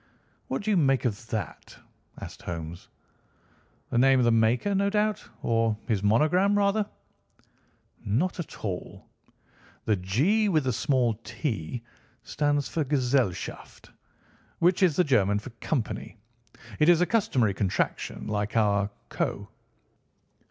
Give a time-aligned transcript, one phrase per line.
[0.47, 1.77] "What do you make of that?"
[2.19, 2.87] asked Holmes.
[3.91, 6.89] "The name of the maker, no doubt; or his monogram, rather."
[8.03, 9.05] "Not at all.
[9.85, 11.83] The 'G' with the small 't'
[12.23, 13.91] stands for 'Gesellschaft,'
[14.57, 16.17] which is the German for 'Company.'
[16.79, 19.49] It is a customary contraction like our 'Co.